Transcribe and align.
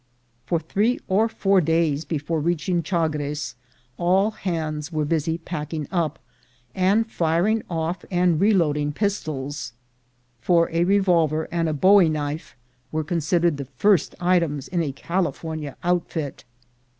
For 0.47 0.59
three 0.59 0.99
or 1.07 1.29
four 1.29 1.61
days 1.61 2.05
before 2.05 2.39
reaching 2.39 2.81
Chagres, 2.81 3.53
all 3.97 4.31
hands 4.31 4.91
were 4.91 5.05
busy 5.05 5.37
packing 5.37 5.87
up, 5.91 6.17
and 6.73 7.05
firing 7.05 7.61
off 7.69 8.03
and 8.09 8.41
re 8.41 8.51
loading 8.51 8.93
pistols; 8.93 9.73
for 10.39 10.71
a 10.71 10.85
revolver 10.85 11.47
and 11.51 11.69
a 11.69 11.73
bowie 11.73 12.09
knife 12.09 12.55
were 12.91 13.03
considered 13.03 13.57
the 13.57 13.67
first 13.77 14.15
items 14.19 14.67
in 14.67 14.81
a 14.81 14.91
California 14.91 15.77
outfit. 15.83 16.45